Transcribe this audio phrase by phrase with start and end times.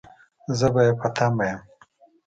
[0.59, 1.59] زه به يې په تمه يم